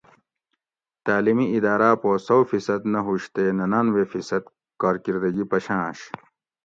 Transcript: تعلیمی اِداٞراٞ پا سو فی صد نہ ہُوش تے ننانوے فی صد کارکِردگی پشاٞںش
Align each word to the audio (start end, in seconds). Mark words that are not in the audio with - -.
تعلیمی 1.05 1.45
اِداٞراٞ 1.55 1.95
پا 2.01 2.11
سو 2.25 2.37
فی 2.49 2.59
صد 2.65 2.81
نہ 2.93 2.99
ہُوش 3.05 3.23
تے 3.33 3.43
ننانوے 3.57 4.03
فی 4.11 4.19
صد 4.29 4.43
کارکِردگی 4.81 5.45
پشاٞںش 5.51 5.99